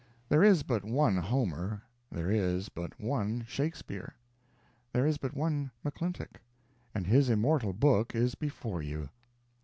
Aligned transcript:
There 0.29 0.41
is 0.43 0.63
but 0.63 0.83
one 0.83 1.15
Homer, 1.17 1.83
there 2.11 2.31
is 2.31 2.69
but 2.69 2.99
one 2.99 3.45
Shakespeare, 3.47 4.15
there 4.91 5.05
is 5.05 5.19
but 5.19 5.35
one 5.35 5.69
McClintock 5.85 6.37
and 6.95 7.05
his 7.05 7.29
immortal 7.29 7.71
book 7.71 8.15
is 8.15 8.33
before 8.33 8.81
you. 8.81 9.09